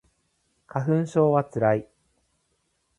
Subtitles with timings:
[0.65, 1.87] 花粉症はつらい